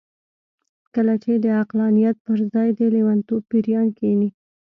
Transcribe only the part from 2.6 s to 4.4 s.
د لېونتوب پېريان کېني.